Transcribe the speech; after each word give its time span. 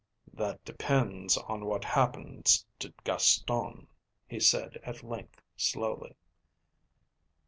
"That 0.33 0.65
depends 0.65 1.37
on 1.37 1.65
what 1.67 1.83
happens 1.83 2.65
to 2.79 2.91
Gaston," 3.03 3.85
he 4.27 4.39
said 4.39 4.77
at 4.81 5.03
length 5.03 5.43
slowly. 5.55 6.15